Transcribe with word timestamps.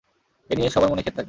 এ 0.49 0.53
নিয়ে 0.55 0.69
সবার 0.69 0.89
মনেই 0.89 1.03
খেদ 1.03 1.07
থাকে। 1.07 1.19